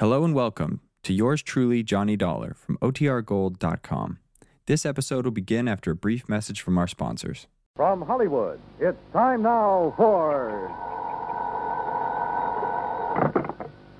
[0.00, 4.18] Hello and welcome to yours truly, Johnny Dollar from OTRGold.com.
[4.66, 7.46] This episode will begin after a brief message from our sponsors.
[7.76, 10.68] From Hollywood, it's time now for.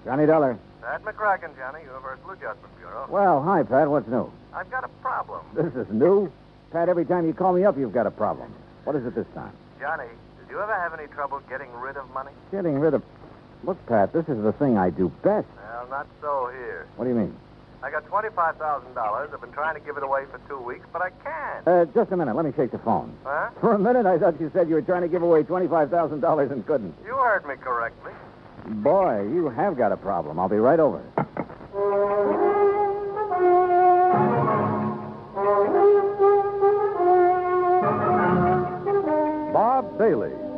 [0.04, 0.58] Johnny Dollar.
[0.82, 3.06] Pat McCracken, Johnny, Universal Adjustment Bureau.
[3.08, 3.88] Well, hi, Pat.
[3.88, 4.28] What's new?
[4.52, 5.46] I've got a problem.
[5.54, 6.28] This is new.
[6.72, 8.52] Pat, every time you call me up, you've got a problem.
[8.82, 9.52] What is it this time?
[9.78, 10.08] Johnny,
[10.40, 12.32] did you ever have any trouble getting rid of money?
[12.50, 13.04] Getting rid of.
[13.66, 15.46] Look, Pat, this is the thing I do best.
[15.56, 16.86] Well, not so here.
[16.96, 17.34] What do you mean?
[17.82, 18.96] I got $25,000.
[18.96, 21.66] I've been trying to give it away for two weeks, but I can't.
[21.68, 22.34] Uh, just a minute.
[22.36, 23.14] Let me shake the phone.
[23.24, 23.50] Huh?
[23.60, 26.66] For a minute, I thought you said you were trying to give away $25,000 and
[26.66, 26.94] couldn't.
[27.04, 28.12] You heard me correctly.
[28.66, 30.38] Boy, you have got a problem.
[30.38, 31.02] I'll be right over.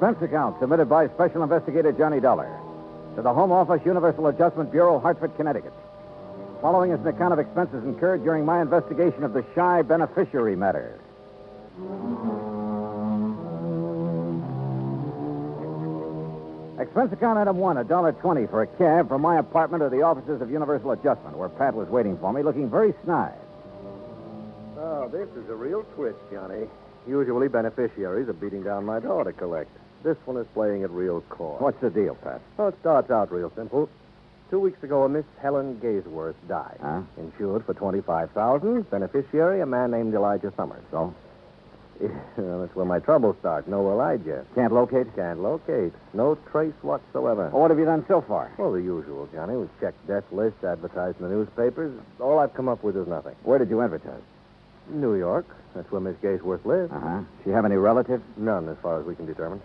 [0.00, 2.48] Expense account submitted by Special Investigator Johnny Dollar
[3.16, 5.74] to the Home Office Universal Adjustment Bureau, Hartford, Connecticut.
[6.62, 10.98] Following is an account of expenses incurred during my investigation of the shy beneficiary matter.
[16.80, 20.00] Expense account item one, a dollar twenty for a cab from my apartment to the
[20.00, 23.36] offices of Universal Adjustment, where Pat was waiting for me, looking very snide.
[24.78, 26.68] Oh, this is a real twist, Johnny.
[27.06, 29.70] Usually beneficiaries are beating down my door to collect.
[30.02, 31.56] This one is playing it real coy.
[31.58, 32.40] What's the deal, Pat?
[32.56, 33.88] Well, it starts out real simple.
[34.48, 36.78] Two weeks ago, a Miss Helen Gaysworth died.
[36.80, 37.02] Huh?
[37.18, 38.90] Insured for twenty-five thousand.
[38.90, 40.82] Beneficiary, a man named Elijah Summers.
[40.90, 41.14] So?
[42.36, 43.68] well, that's where my troubles start.
[43.68, 44.44] No Elijah.
[44.54, 45.14] Can't locate?
[45.14, 45.92] Can't locate.
[46.14, 47.50] No trace whatsoever.
[47.52, 48.50] Well, what have you done so far?
[48.56, 49.54] Well, the usual, Johnny.
[49.54, 51.92] We've checked death lists, advertised in the newspapers.
[52.18, 53.36] All I've come up with is nothing.
[53.42, 54.22] Where did you advertise?
[54.88, 55.46] New York.
[55.74, 56.90] That's where Miss Gaysworth lives.
[56.90, 57.20] Uh huh.
[57.44, 58.24] She have any relatives?
[58.36, 59.60] None, as far as we can determine.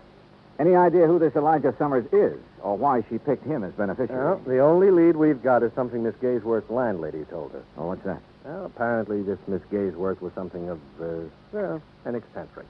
[0.58, 4.24] Any idea who this Elijah Summers is, or why she picked him as beneficiary?
[4.24, 7.62] Well, the only lead we've got is something Miss Gaysworth's landlady told us.
[7.76, 8.20] Oh, what's that?
[8.44, 12.66] Well, apparently this Miss Gaysworth was something of, uh, well, an eccentric.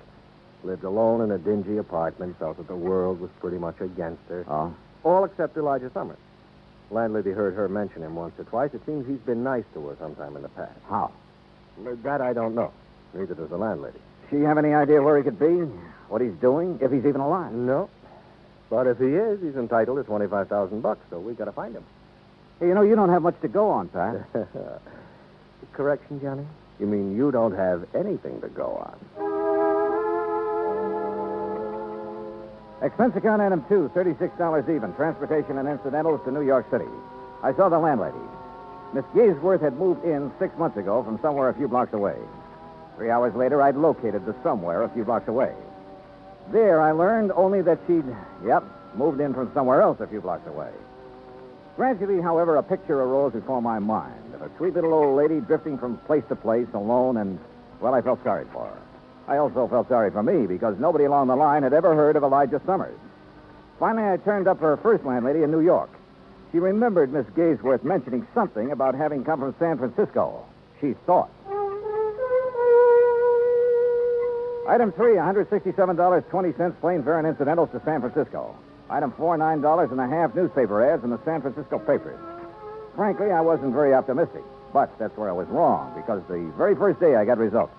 [0.65, 4.45] Lived alone in a dingy apartment, felt that the world was pretty much against her.
[4.49, 6.19] Oh, All except Elijah Summers.
[6.91, 8.73] Landlady heard her mention him once or twice.
[8.75, 10.73] It seems he's been nice to her sometime in the past.
[10.89, 11.13] how?
[12.03, 12.73] That I don't know.
[13.15, 13.99] Neither does the landlady.
[14.31, 15.69] She have any idea where he could be,
[16.09, 17.53] what he's doing, if he's even alive?
[17.53, 17.89] No.
[18.69, 21.85] But if he is, he's entitled to 25000 bucks, so we got to find him.
[22.59, 24.27] Hey, you know, you don't have much to go on, Pat.
[25.73, 26.47] Correction, Johnny?
[26.81, 28.97] You mean you don't have anything to go on?
[32.83, 36.85] Expense account item two, $36 even, transportation and incidentals to New York City.
[37.43, 38.17] I saw the landlady.
[38.93, 42.17] Miss Gaysworth had moved in six months ago from somewhere a few blocks away.
[42.97, 45.53] Three hours later, I'd located the somewhere a few blocks away.
[46.53, 48.05] There, I learned only that she'd,
[48.45, 48.65] yep,
[48.95, 50.71] moved in from somewhere else a few blocks away.
[51.77, 55.77] Gradually, however, a picture arose before my mind of a sweet little old lady drifting
[55.77, 57.39] from place to place alone, and,
[57.81, 58.79] well, I felt sorry for her.
[59.29, 62.23] I also felt sorry for me because nobody along the line had ever heard of
[62.23, 62.97] Elijah Summers.
[63.79, 65.91] Finally, I turned up her first landlady in New York.
[66.53, 70.47] She remembered Miss Gaysworth mentioning something about having come from San Francisco.
[70.81, 71.31] She thought.
[74.69, 78.57] Item three, $167.20 plane fare and incidentals to San Francisco.
[78.91, 82.19] Item four, $9 and a half newspaper ads in the San Francisco papers.
[82.97, 86.99] Frankly, I wasn't very optimistic, but that's where I was wrong because the very first
[86.99, 87.73] day I got results.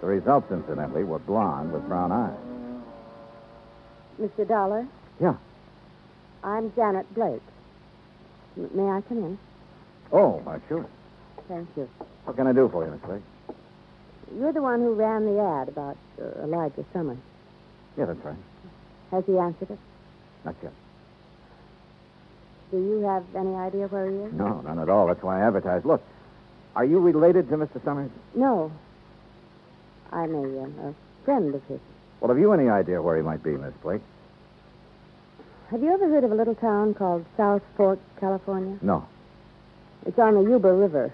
[0.00, 2.38] The results, incidentally, were blonde with brown eyes.
[4.20, 4.46] Mr.
[4.46, 4.86] Dollar?
[5.20, 5.34] Yeah.
[6.44, 7.42] I'm Janet Blake.
[8.56, 9.38] May I come in?
[10.12, 10.86] Oh, uh, sure.
[11.48, 11.88] Thank you.
[12.24, 13.22] What can I do for you, Miss Blake?
[14.38, 17.18] You're the one who ran the ad about uh, Elijah Summers.
[17.96, 18.36] Yeah, that's right.
[19.10, 19.78] Has he answered it?
[20.44, 20.72] Not yet.
[22.70, 24.32] Do you have any idea where he is?
[24.32, 25.06] No, none at all.
[25.06, 25.84] That's why I advertised.
[25.84, 26.02] Look,
[26.74, 27.82] are you related to Mr.
[27.84, 28.10] Summers?
[28.34, 28.72] No.
[30.12, 30.94] I'm a, uh, a
[31.24, 31.78] friend of his.
[32.20, 34.02] Well, have you any idea where he might be, Miss Blake?
[35.70, 38.78] Have you ever heard of a little town called South Fork, California?
[38.82, 39.06] No.
[40.06, 41.12] It's on the Yuba River,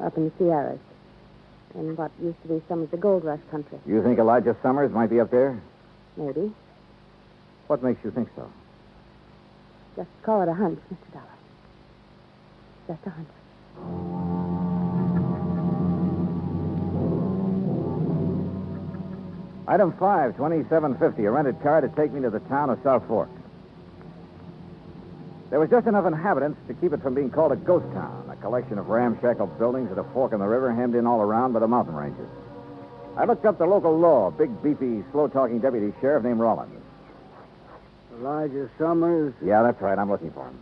[0.00, 0.78] up in the Sierras,
[1.74, 3.78] in what used to be some of the gold rush country.
[3.86, 5.58] You think Elijah Summers might be up there?
[6.16, 6.52] Maybe.
[7.66, 8.50] What makes you think so?
[9.96, 11.12] Just call it a hunch, Mr.
[11.14, 11.24] Dollar.
[12.88, 13.28] Just a hunch.
[19.66, 23.30] Item 5, 2750, a rented car to take me to the town of South Fork.
[25.54, 28.34] There was just enough inhabitants to keep it from being called a ghost town, a
[28.42, 31.60] collection of ramshackle buildings at a fork in the river hemmed in all around by
[31.60, 32.26] the mountain ranges.
[33.16, 36.82] I looked up the local law, a big, beefy, slow-talking deputy sheriff named Rollins.
[38.18, 39.32] Elijah Summers.
[39.44, 39.96] Yeah, that's right.
[39.96, 40.58] I'm looking for him.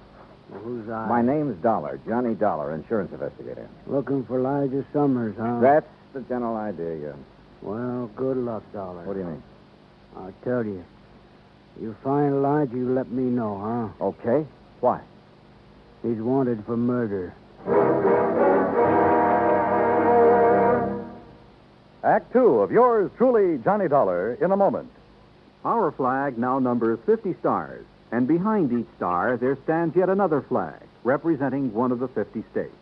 [0.50, 1.06] Well, who's I?
[1.06, 3.66] My name's Dollar, Johnny Dollar, insurance investigator.
[3.86, 5.60] Looking for Elijah Summers, huh?
[5.60, 7.12] That's the general idea, yeah.
[7.62, 9.04] Well, good luck, Dollar.
[9.04, 9.42] What do you mean?
[10.18, 10.84] I'll tell you.
[11.80, 14.04] You find Elijah, you let me know, huh?
[14.04, 14.46] Okay.
[14.82, 15.00] Why?
[16.02, 17.32] He's wanted for murder.
[22.02, 24.90] Act two of yours truly, Johnny Dollar, in a moment.
[25.64, 30.82] Our flag now numbers 50 stars, and behind each star there stands yet another flag,
[31.04, 32.74] representing one of the 50 states.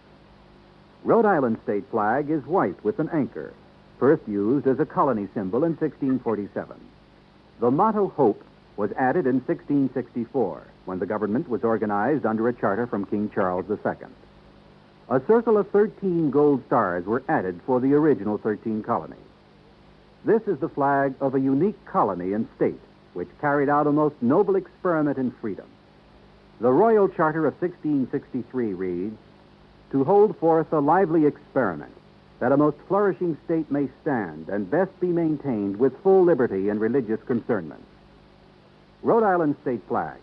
[1.04, 3.52] Rhode Island state flag is white with an anchor,
[3.98, 6.80] first used as a colony symbol in 1647.
[7.60, 8.42] The motto Hope
[8.78, 13.66] was added in 1664 when the government was organized under a charter from King Charles
[13.70, 14.08] II.
[15.08, 19.18] A circle of 13 gold stars were added for the original 13 colonies.
[20.24, 22.80] This is the flag of a unique colony and state
[23.12, 25.66] which carried out a most noble experiment in freedom.
[26.60, 29.18] The Royal Charter of 1663 reads
[29.92, 31.94] To hold forth a lively experiment
[32.38, 36.80] that a most flourishing state may stand and best be maintained with full liberty and
[36.80, 37.84] religious concernment.
[39.02, 40.18] Rhode Island state flag,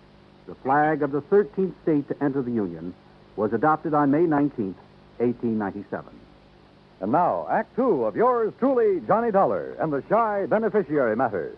[0.47, 2.93] the flag of the 13th state to enter the Union,
[3.35, 4.75] was adopted on May 19,
[5.17, 6.05] 1897.
[6.99, 11.53] And now, Act Two of yours truly, Johnny Dollar, and the shy beneficiary matter.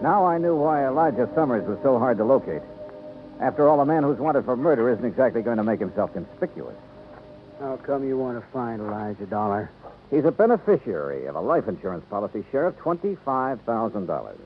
[0.00, 2.62] Now I knew why Elijah Summers was so hard to locate.
[3.40, 6.76] After all, a man who's wanted for murder isn't exactly going to make himself conspicuous.
[7.60, 9.70] How come you want to find Elijah Dollar?
[10.10, 14.36] He's a beneficiary of a life insurance policy, Sheriff, $25,000.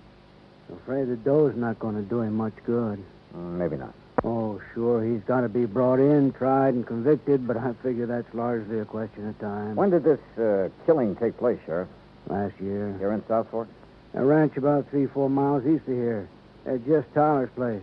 [0.72, 2.98] Afraid the dough's not going to do him much good.
[3.36, 3.94] Mm, Maybe not.
[4.24, 8.32] Oh, sure, he's got to be brought in, tried, and convicted, but I figure that's
[8.34, 9.74] largely a question of time.
[9.76, 11.88] When did this uh, killing take place, Sheriff?
[12.28, 12.94] Last year.
[12.98, 13.68] Here in South Fork?
[14.14, 16.28] A ranch about three, four miles east of here.
[16.66, 17.82] At Jess Tyler's place.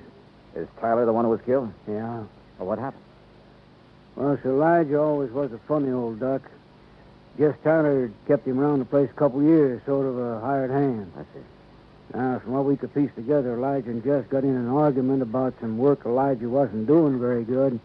[0.55, 1.71] Is Tyler the one who was killed?
[1.87, 2.23] Yeah.
[2.57, 3.03] Well, what happened?
[4.15, 6.41] Well, Sir Elijah always was a funny old duck.
[7.37, 11.11] Jess Tyler kept him around the place a couple years, sort of a hired hand.
[11.17, 11.45] I see.
[12.13, 15.53] Now, from what we could piece together, Elijah and Jess got in an argument about
[15.61, 17.79] some work Elijah wasn't doing very good.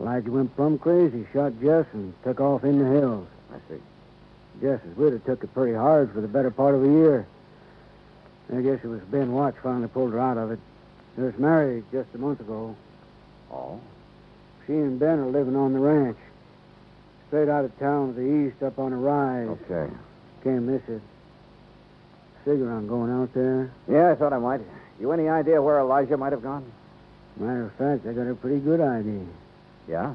[0.00, 3.26] Elijah went plumb crazy, shot Jess, and took off in the hills.
[3.52, 3.80] I see.
[4.60, 7.26] Jess's widow took it pretty hard for the better part of a year.
[8.52, 10.60] I guess it was Ben Watts finally pulled her out of it.
[11.16, 12.76] They was married just a month ago.
[13.50, 13.80] Oh?
[14.66, 16.18] She and Ben are living on the ranch.
[17.28, 19.48] Straight out of town to the east up on a rise.
[19.48, 19.92] Okay.
[20.44, 21.02] Can't miss it.
[22.44, 23.72] Figure on going out there.
[23.90, 24.60] Yeah, I thought I might.
[25.00, 26.64] You any idea where Elijah might have gone?
[27.36, 29.26] Matter of fact, I got a pretty good idea.
[29.88, 30.14] Yeah?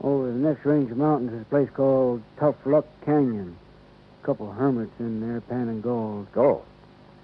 [0.00, 3.56] Over the next range of mountains is a place called Tough Luck Canyon.
[4.22, 6.30] A couple of hermits in there panning gold.
[6.32, 6.62] Go.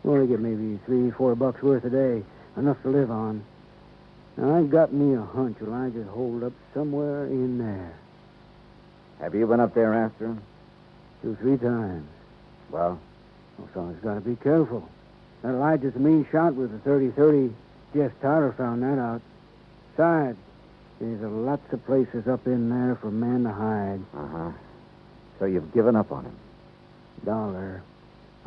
[0.02, 2.24] Well, they get maybe three, four bucks worth a day.
[2.56, 3.44] Enough to live on.
[4.36, 7.94] Now, I got me a hunch Elijah'd hold up somewhere in there.
[9.20, 10.42] Have you been up there after him?
[11.22, 12.08] Two, three times.
[12.70, 12.98] Well,
[13.58, 14.88] Well, someone's got to be careful.
[15.42, 17.52] That Elijah's a mean shot with a 30-30.
[17.94, 19.20] Jess Tyler found that out.
[19.90, 20.38] Besides,
[21.00, 24.00] there's a lots of places up in there for a man to hide.
[24.16, 24.50] uh-huh.
[25.38, 26.36] So you've given up on him?
[27.24, 27.82] Dollar,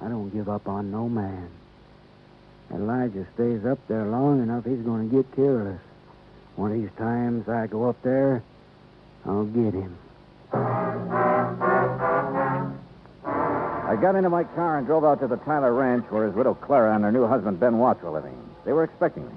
[0.01, 1.49] I don't give up on no man.
[2.73, 5.79] Elijah stays up there long enough, he's going to get careless.
[6.55, 8.41] One of these times I go up there,
[9.25, 9.97] I'll get him.
[10.53, 10.57] I
[14.01, 16.93] got into my car and drove out to the Tyler Ranch where his widow Clara
[16.95, 18.37] and her new husband Ben Watts were living.
[18.65, 19.33] They were expecting me.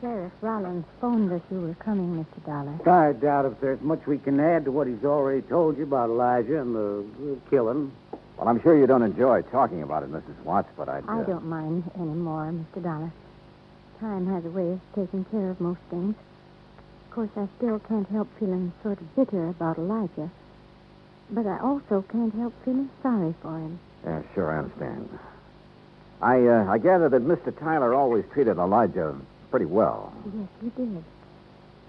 [0.00, 2.44] Sheriff Rollins phoned us you were coming, Mr.
[2.44, 3.08] Dollar.
[3.08, 6.10] I doubt if there's much we can add to what he's already told you about
[6.10, 7.90] Elijah and the, the killing.
[8.36, 10.36] Well, I'm sure you don't enjoy talking about it, Mrs.
[10.44, 11.04] Watts, but I'd.
[11.08, 12.82] I uh, don't mind any more, Mr.
[12.82, 13.10] Dollar.
[14.00, 16.16] Time has a way of taking care of most things.
[17.14, 20.28] Of course, I still can't help feeling sort of bitter about Elijah.
[21.30, 23.78] But I also can't help feeling sorry for him.
[24.04, 25.08] Yeah, sure, I understand.
[26.20, 27.56] I, uh, I gather that Mr.
[27.56, 29.14] Tyler always treated Elijah
[29.52, 30.12] pretty well.
[30.36, 31.04] Yes, he did.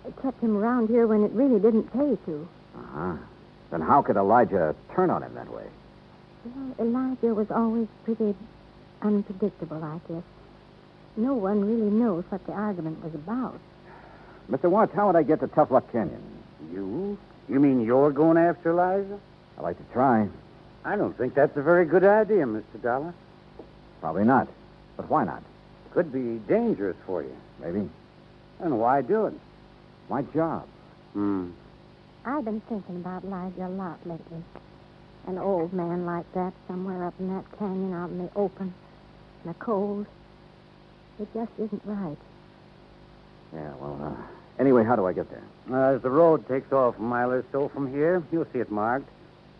[0.06, 2.48] It kept him around here when it really didn't pay to.
[2.78, 3.18] Uh-huh.
[3.72, 5.66] Then how could Elijah turn on him that way?
[6.46, 8.36] Well, Elijah was always pretty
[9.02, 10.24] unpredictable, I guess.
[11.18, 13.60] No one really knows what the argument was about.
[14.50, 14.70] Mr.
[14.70, 16.22] Watts, how would I get to Tough Luck Canyon?
[16.72, 17.18] You?
[17.50, 19.20] You mean you're going after Elijah?
[19.58, 20.28] I'd like to try.
[20.84, 22.82] I don't think that's a very good idea, Mr.
[22.82, 23.14] Dollar.
[24.02, 24.48] Probably not.
[24.98, 25.42] But why not?
[25.92, 27.36] Could be dangerous for you.
[27.60, 27.90] Maybe.
[28.60, 29.34] And why do it?
[30.10, 30.68] My job.
[31.14, 31.50] Hmm.
[32.26, 34.44] I've been thinking about Liza a lot lately.
[35.28, 38.74] An old man like that somewhere up in that canyon out in the open,
[39.44, 40.06] in the cold.
[41.20, 42.18] It just isn't right.
[43.54, 45.44] Yeah, well, uh, anyway, how do I get there?
[45.72, 48.72] Uh, as the road takes off a mile or so from here, you'll see it
[48.72, 49.10] marked.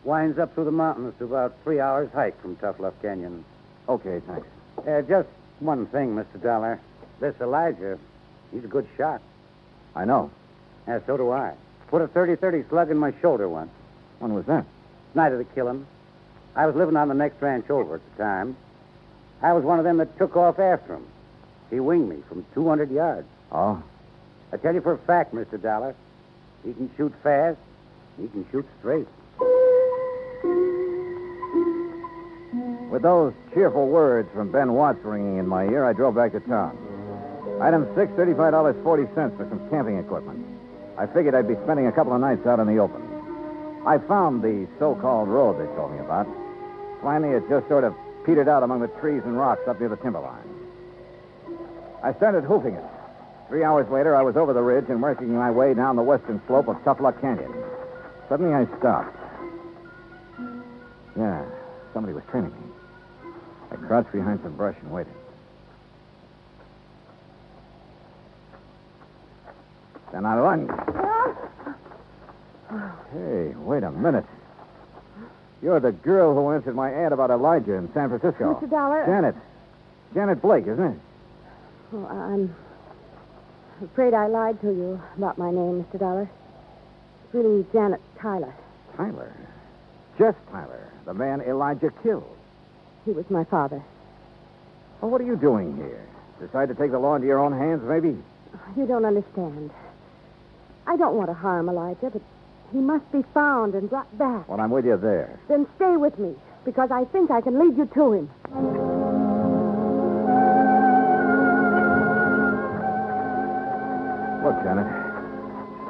[0.04, 3.44] Winds up through the mountains to about three hours' hike from Tough Luck Canyon.
[3.90, 4.48] Okay, thanks.
[4.88, 5.28] Uh, just
[5.60, 6.42] one thing, Mr.
[6.42, 6.80] Dollar.
[7.20, 7.98] This Elijah,
[8.52, 9.22] he's a good shot.
[9.96, 10.30] I know.
[10.88, 11.54] Yeah, so do I.
[11.88, 13.72] Put a 30-30 slug in my shoulder once.
[14.20, 14.66] When was that?
[15.14, 15.88] Night of the killing.
[16.56, 18.56] I was living on the next ranch over at the time.
[19.42, 21.06] I was one of them that took off after him.
[21.70, 23.28] He winged me from 200 yards.
[23.52, 23.82] Oh?
[24.54, 25.62] I tell you for a fact, Mr.
[25.62, 25.96] Dollar,
[26.64, 27.58] he can shoot fast.
[28.20, 29.08] He can shoot straight.
[32.90, 36.40] With those cheerful words from Ben Watts ringing in my ear, I drove back to
[36.40, 36.78] town.
[37.62, 40.46] Item six, $35.40 for some camping equipment.
[40.98, 43.02] I figured I'd be spending a couple of nights out in the open.
[43.86, 46.28] I found the so-called road they told me about.
[47.02, 47.94] Finally, it just sort of
[48.26, 50.48] petered out among the trees and rocks up near the timberline.
[52.02, 52.84] I started hoofing it.
[53.48, 56.42] Three hours later, I was over the ridge and working my way down the western
[56.48, 57.54] slope of Tough Luck Canyon.
[58.28, 59.16] Suddenly, I stopped.
[61.16, 61.46] Yeah,
[61.94, 63.32] somebody was trailing me.
[63.72, 65.14] I crouched behind some brush and waited.
[70.12, 70.74] Then I lunged.
[73.12, 74.26] Hey, wait a minute.
[75.62, 78.56] You're the girl who answered my ad about Elijah in San Francisco.
[78.56, 78.70] Mr.
[78.70, 79.06] Dollar.
[79.06, 79.36] Janet.
[80.14, 81.00] Janet Blake, isn't it?
[81.94, 82.54] Oh, I'm
[83.82, 86.00] afraid I lied to you about my name, Mr.
[86.00, 86.30] Dollar.
[87.26, 88.54] It's really Janet Tyler.
[88.96, 89.34] Tyler.
[90.18, 92.38] Jess Tyler, the man Elijah killed.
[93.04, 93.84] He was my father.
[95.02, 96.08] Well, what are you doing here?
[96.40, 98.18] Decide to take the law into your own hands, maybe?
[98.78, 99.72] You don't understand.
[100.88, 102.22] I don't want to harm Elijah, but
[102.72, 104.48] he must be found and brought back.
[104.48, 105.40] Well, I'm with you there.
[105.48, 108.30] Then stay with me, because I think I can lead you to him.
[114.46, 114.86] Look, Janet.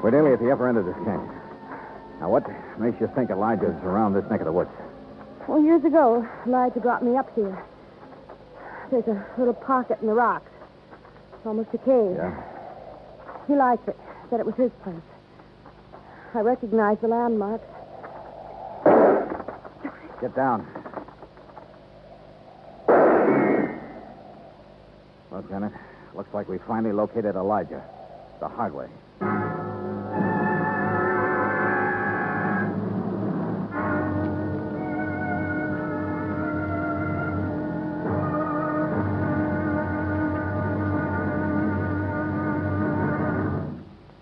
[0.02, 1.28] We're nearly at the upper end of this canyon.
[2.22, 2.48] Now, what
[2.80, 4.70] makes you think Elijah's around this neck of the woods?
[5.46, 7.62] Well, years ago, Elijah brought me up here.
[8.92, 10.50] There's a little pocket in the rocks.
[11.34, 12.16] It's almost a cave.
[12.16, 12.44] Yeah?
[13.46, 13.98] He liked it.
[14.30, 14.96] Said it was his place.
[16.34, 17.68] I recognize the landmarks.
[20.22, 20.66] Get down.
[25.30, 25.74] Well, Janet,
[26.16, 27.84] looks like we finally located Elijah.
[28.40, 28.88] The hard way.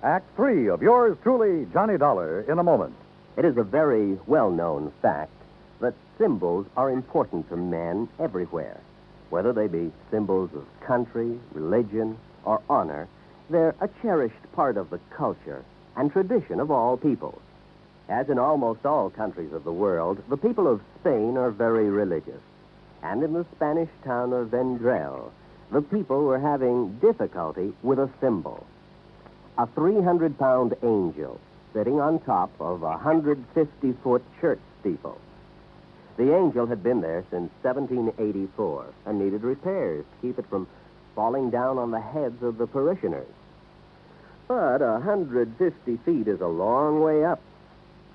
[0.04, 2.94] Act three of yours truly, Johnny Dollar, in a moment.
[3.36, 5.32] It is a very well known fact
[5.80, 8.80] that symbols are important to men everywhere.
[9.32, 13.08] Whether they be symbols of country, religion, or honor,
[13.50, 15.64] they're a cherished part of the culture
[15.96, 17.42] and tradition of all peoples.
[18.10, 22.42] As in almost all countries of the world, the people of Spain are very religious.
[23.02, 25.32] And in the Spanish town of Vendrell,
[25.72, 28.66] the people were having difficulty with a symbol
[29.58, 31.40] a 300 pound angel
[31.74, 35.20] sitting on top of a 150 foot church steeple.
[36.18, 40.68] The angel had been there since 1784 and needed repairs to keep it from
[41.16, 43.28] falling down on the heads of the parishioners.
[44.48, 47.42] But a 150 feet is a long way up,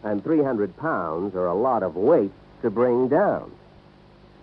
[0.03, 3.51] and 300 pounds are a lot of weight to bring down.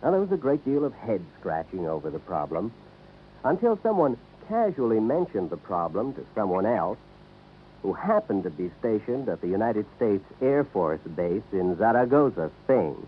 [0.02, 2.72] Now, there was a great deal of head scratching over the problem
[3.44, 6.98] until someone casually mentioned the problem to someone else
[7.82, 13.08] who happened to be stationed at the United States Air Force Base in Zaragoza, Spain.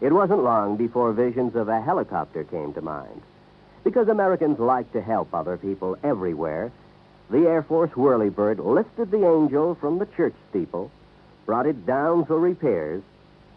[0.00, 3.22] It wasn't long before visions of a helicopter came to mind.
[3.84, 6.72] Because Americans like to help other people everywhere,
[7.30, 10.90] the Air Force Whirlybird lifted the angel from the church steeple,
[11.44, 13.02] brought it down for repairs,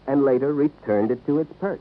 [0.05, 1.79] and later returned it to its perch.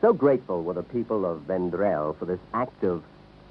[0.00, 3.02] So grateful were the people of Vendrell for this act of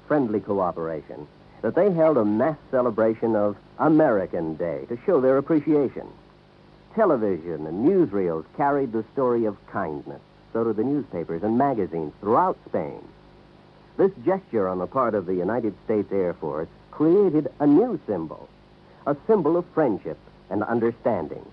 [0.08, 1.26] friendly cooperation
[1.60, 6.08] that they held a mass celebration of American Day to show their appreciation.
[6.94, 10.20] television and newsreels carried the story of kindness,
[10.52, 13.00] so did the newspapers and magazines throughout Spain.
[14.00, 18.48] This gesture on the part of the United States Air Force created a new symbol,
[19.06, 20.16] a symbol of friendship
[20.48, 21.44] and understanding.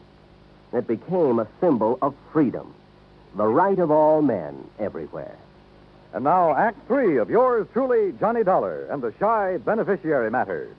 [0.71, 2.73] It became a symbol of freedom,
[3.35, 5.35] the right of all men everywhere.
[6.13, 10.69] And now, Act Three of yours truly, Johnny Dollar, and the Shy Beneficiary Matter.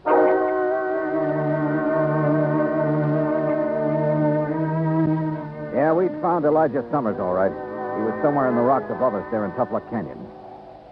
[5.75, 7.53] Yeah, we'd found Elijah Summers, all right.
[7.53, 10.28] He was somewhere in the rocks above us there in Tough Luck Canyon.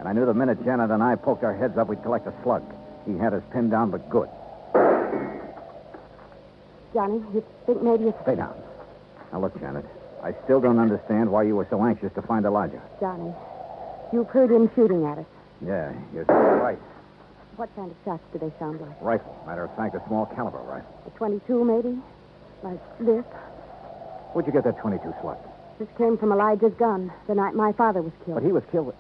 [0.07, 2.35] And I knew the minute Janet and I poked our heads up, we'd collect a
[2.45, 2.63] slug.
[3.07, 4.29] He had us pinned down, but good.
[6.95, 8.23] Johnny, you think maybe it's...
[8.23, 8.55] Stay down.
[9.33, 9.85] Now, look, Janet.
[10.23, 12.81] I still don't understand why you were so anxious to find Elijah.
[13.01, 13.35] Johnny,
[14.13, 15.27] you've heard him shooting at us.
[15.61, 16.79] Yeah, you're right.
[17.57, 19.03] What kind of shots do they sound like?
[19.03, 19.37] Rifle.
[19.45, 21.03] Matter of fact, a small caliber rifle.
[21.09, 21.99] A 22, maybe?
[22.63, 23.25] Like this?
[24.35, 25.39] Where'd you get that 22 slug?
[25.81, 28.37] This came from Elijah's gun the night my father was killed.
[28.37, 28.95] But he was killed with...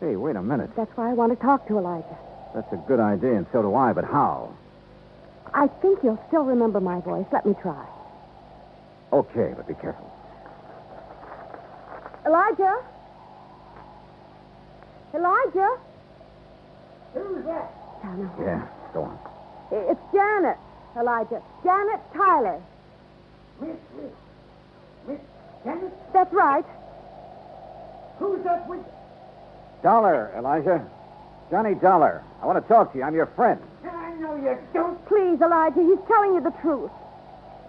[0.00, 0.70] Hey, wait a minute.
[0.76, 2.18] That's why I want to talk to Elijah.
[2.54, 4.54] That's a good idea, and so do I, but how?
[5.54, 7.26] I think he'll still remember my voice.
[7.32, 7.86] Let me try.
[9.12, 10.12] Okay, but be careful.
[12.26, 12.76] Elijah?
[15.14, 15.78] Elijah?
[17.14, 17.72] Who's that?
[18.02, 18.30] Janet.
[18.40, 19.18] Yeah, go on.
[19.70, 20.58] It's Janet,
[20.98, 21.42] Elijah.
[21.64, 22.60] Janet Tyler.
[23.60, 24.12] Miss, Miss,
[25.08, 25.20] Miss
[25.64, 25.92] Janet?
[26.12, 26.64] That's right.
[28.18, 28.80] Who's that with
[29.86, 30.84] Dollar, Elijah.
[31.48, 32.24] Johnny Dollar.
[32.42, 33.04] I want to talk to you.
[33.04, 33.60] I'm your friend.
[33.84, 34.98] I know you don't.
[35.06, 36.90] Please, Elijah, he's telling you the truth.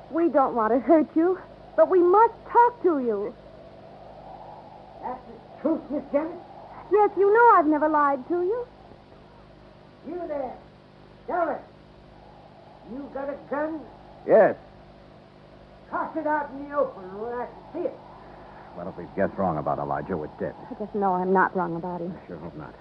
[0.09, 1.38] We don't want to hurt you,
[1.75, 3.36] but we must talk to you.
[5.03, 6.33] That's the truth, Miss Janet.
[6.91, 8.65] Yes, you know I've never lied to you.
[10.09, 10.57] You there.
[11.27, 11.62] Dollar.
[12.91, 13.79] You got a gun?
[14.25, 14.55] Yes.
[15.91, 17.93] Toss it out in the open where I can see it.
[18.77, 20.53] Well, if we've guessed wrong about Elijah, we're dead.
[20.70, 22.16] I just know I'm not wrong about him.
[22.27, 22.75] Sure hope not.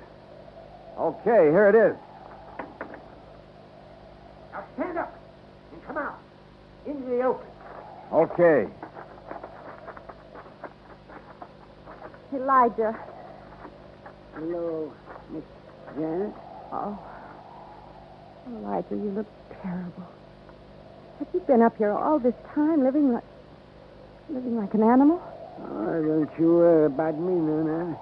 [0.98, 1.96] Okay, here it is.
[4.52, 5.18] Now stand up
[5.72, 6.18] and come out
[6.84, 7.46] into the open.
[8.12, 8.68] Okay.
[12.34, 12.94] Elijah.
[14.34, 14.92] Hello,
[15.30, 15.44] Miss
[15.94, 16.34] Janet.
[16.72, 16.98] Oh.
[18.48, 19.26] Elijah, you look
[19.62, 20.04] terrible.
[21.20, 23.24] Have you been up here all this time living like
[24.28, 25.22] living like an animal?
[25.60, 27.96] Oh, don't you worry about me none.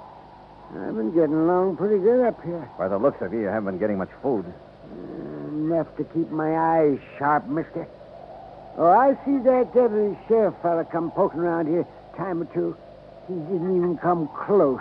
[0.75, 2.69] I, I've been getting along pretty good up here.
[2.79, 4.45] By the looks of you, you haven't been getting much food.
[4.47, 7.87] Uh, enough to keep my eyes sharp, mister.
[8.77, 11.87] Oh, I see that deputy sheriff fella come poking around here
[12.17, 12.77] time or two.
[13.29, 14.81] He didn't even come close.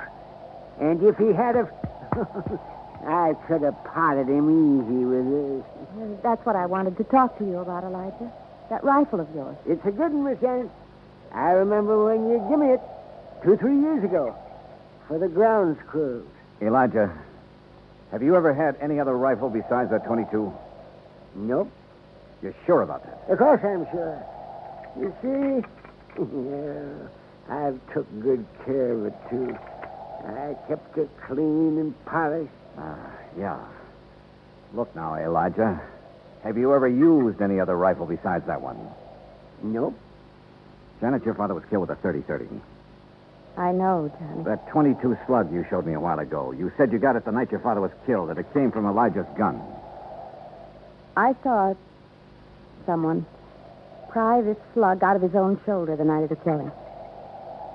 [0.82, 1.70] And if he had have,
[3.06, 6.20] I could have potted him easy with this.
[6.24, 8.32] That's what I wanted to talk to you about, Elijah.
[8.70, 9.56] That rifle of yours.
[9.68, 10.72] It's a good one, Miss Janet.
[11.34, 12.82] I remember when you give me it
[13.44, 14.36] two, three years ago
[15.08, 16.28] for the grounds crew.
[16.62, 17.12] Elijah,
[18.12, 20.54] have you ever had any other rifle besides that 22?
[21.36, 21.72] Nope.
[22.42, 23.32] You're sure about that?
[23.32, 24.24] Of course I'm sure.
[25.00, 25.68] You see,
[27.50, 29.58] yeah, I've took good care of it, too.
[30.26, 32.52] I kept it clean and polished.
[32.78, 33.60] Ah, yeah.
[34.74, 35.82] Look now, Elijah.
[36.44, 38.78] Have you ever used any other rifle besides that one?
[39.64, 39.98] Nope.
[41.04, 42.62] Janet, your father was killed with a 30-30.
[43.58, 44.44] I know, Johnny.
[44.46, 46.54] That 22 slug you showed me a while ago.
[46.54, 48.86] You said you got it the night your father was killed, that it came from
[48.86, 49.62] Elijah's gun.
[51.18, 51.74] I saw
[52.86, 53.26] someone
[54.12, 56.72] pry this slug out of his own shoulder the night of the killing.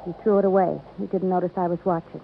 [0.07, 0.81] He threw it away.
[0.99, 2.23] He didn't notice I was watching.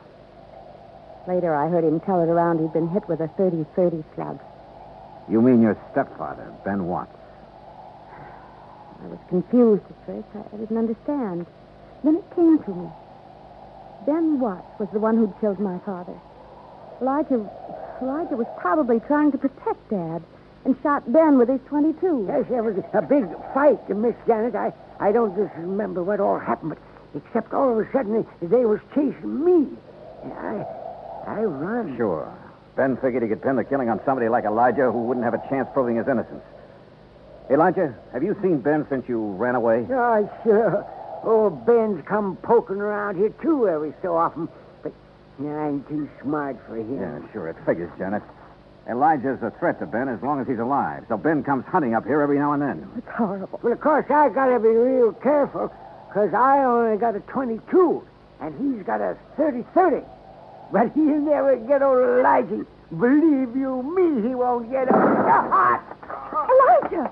[1.29, 4.41] Later, I heard him tell it around he'd been hit with a 30-30 slug.
[5.29, 7.24] You mean your stepfather, Ben Watts?
[9.05, 10.29] I was confused at first.
[10.35, 11.47] I, I didn't understand.
[12.03, 12.89] Then it came to me.
[14.07, 16.15] Ben Watts was the one who'd killed my father.
[17.01, 17.45] Elijah,
[18.01, 20.23] Elijah was probably trying to protect Dad
[20.65, 22.27] and shot Ben with his 22.
[22.29, 24.55] Yes, there was a big fight, Miss Janet.
[24.55, 26.79] I, I don't just remember what all happened, but
[27.15, 29.69] except all of a sudden they, they was chasing me.
[30.25, 30.65] I,
[31.27, 31.97] I run.
[31.97, 32.33] Sure.
[32.77, 35.49] Ben figured he could pin the killing on somebody like Elijah who wouldn't have a
[35.49, 36.43] chance proving his innocence.
[37.51, 39.87] Elijah, have you seen Ben since you ran away?
[39.91, 40.87] Oh, sure.
[41.25, 44.49] Oh, Ben's come poking around here, too, every so often.
[44.83, 44.93] But
[45.41, 47.01] I ain't too smart for him.
[47.01, 47.49] Yeah, sure.
[47.49, 48.23] It figures, Janet.
[48.89, 51.05] Elijah's a threat to Ben as long as he's alive.
[51.09, 52.89] So Ben comes hunting up here every now and then.
[52.97, 53.61] It's horrible.
[53.63, 55.73] Well, of course, I gotta be real careful,
[56.09, 58.07] because I only got a 22,
[58.41, 60.05] and he's got a 30-30.
[60.73, 62.67] But he'll never get old Elijah.
[62.91, 65.81] Believe you me, he won't get old.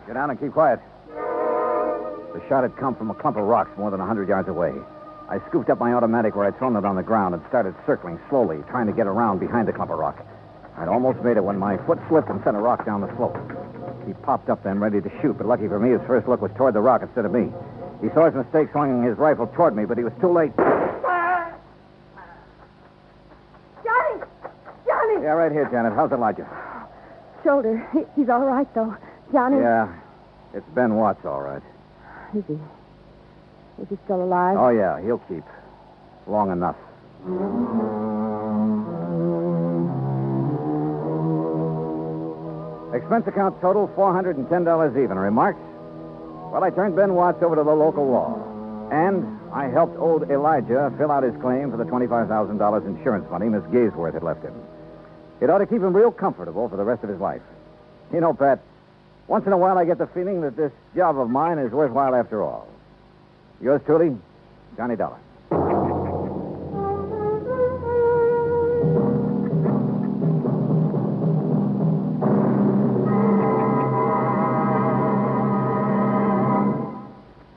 [0.07, 0.81] Get down and keep quiet.
[1.15, 4.73] The shot had come from a clump of rocks more than a hundred yards away.
[5.29, 8.19] I scooped up my automatic where I'd thrown it on the ground and started circling
[8.29, 10.25] slowly, trying to get around behind the clump of rock.
[10.77, 13.37] I'd almost made it when my foot slipped and sent a rock down the slope.
[14.07, 16.51] He popped up then, ready to shoot, but lucky for me, his first look was
[16.57, 17.53] toward the rock instead of me.
[18.03, 20.53] He saw his mistake, swinging his rifle toward me, but he was too late.
[23.85, 24.23] Johnny!
[24.87, 25.23] Johnny!
[25.23, 25.93] Yeah, right here, Janet.
[25.95, 26.49] How's Elijah?
[27.45, 27.87] Shoulder.
[27.93, 28.97] He- He's all right, though.
[29.33, 29.59] Johnny.
[29.59, 29.93] Yeah,
[30.55, 31.63] it's Ben Watts, all right.
[32.35, 32.55] Is he?
[33.83, 34.57] Is he still alive?
[34.59, 35.45] Oh, yeah, he'll keep.
[36.27, 36.77] Long enough.
[42.95, 45.19] Expense account total $410 even.
[45.19, 45.59] Remarks?
[46.53, 48.39] Well, I turned Ben Watts over to the local law.
[48.93, 53.63] And I helped old Elijah fill out his claim for the $25,000 insurance money Miss
[53.73, 54.55] Gaysworth had left him.
[55.41, 57.43] It ought to keep him real comfortable for the rest of his life.
[58.13, 58.61] You know, Pat,
[59.29, 62.15] once in a while I get the feeling that this job of mine is worthwhile
[62.15, 62.69] after all.
[63.61, 64.17] Yours truly,
[64.77, 65.19] Johnny Dollar.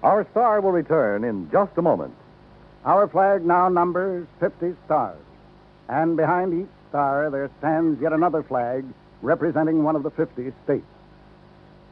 [0.03, 2.13] Our star will return in just a moment.
[2.85, 5.17] Our flag now numbers 50 stars.
[5.89, 8.85] And behind each star there stands yet another flag
[9.21, 10.85] representing one of the 50 states.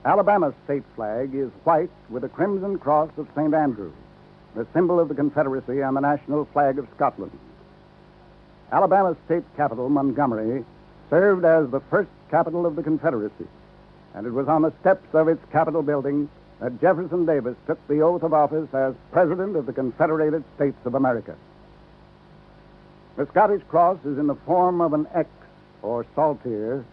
[0.06, 3.54] Alabama's state flag is white with a crimson cross of St.
[3.54, 3.92] Andrew,
[4.54, 7.32] the symbol of the Confederacy and the national flag of Scotland.
[8.74, 10.66] Alabama's state capital, Montgomery,
[11.10, 13.48] served as the first capital of the Confederacy,
[14.14, 18.02] and it was on the steps of its Capitol building that Jefferson Davis took the
[18.02, 21.36] oath of office as President of the Confederated States of America.
[23.16, 25.30] The Scottish cross is in the form of an X,
[25.82, 26.84] or saltire,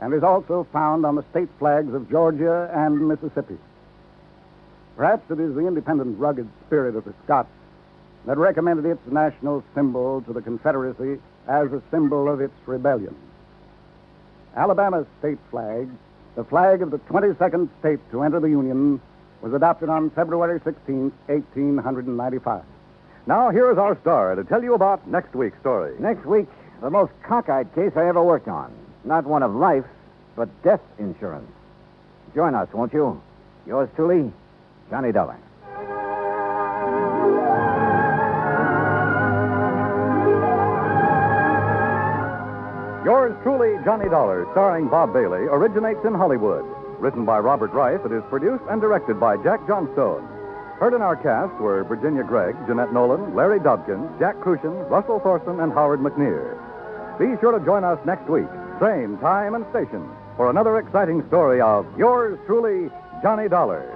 [0.00, 3.58] and is also found on the state flags of Georgia and Mississippi.
[4.96, 7.48] Perhaps it is the independent, rugged spirit of the Scots
[8.26, 13.14] that recommended its national symbol to the Confederacy as a symbol of its rebellion.
[14.56, 15.88] Alabama's state flag,
[16.36, 19.00] the flag of the 22nd state to enter the Union,
[19.42, 22.62] was adopted on February 16, 1895.
[23.26, 25.94] Now, here is our star to tell you about next week's story.
[25.98, 26.46] Next week,
[26.80, 28.72] the most cockeyed case I ever worked on.
[29.04, 29.84] Not one of life,
[30.34, 31.50] but death insurance.
[32.34, 33.20] Join us, won't you?
[33.66, 34.32] Yours truly,
[34.90, 35.38] Johnny Dollar.
[43.04, 46.64] Yours truly, Johnny Dollar, starring Bob Bailey, originates in Hollywood.
[46.98, 50.26] Written by Robert Ryf, it is produced and directed by Jack Johnstone.
[50.80, 55.60] Heard in our cast were Virginia Gregg, Jeanette Nolan, Larry Dobkin, Jack Kruschen, Russell Thorson,
[55.60, 56.56] and Howard McNear.
[57.18, 58.48] Be sure to join us next week,
[58.80, 62.90] same time and station, for another exciting story of yours truly,
[63.22, 63.86] Johnny Dollar.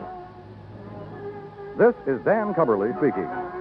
[1.78, 3.57] This is Dan Cubberly speaking.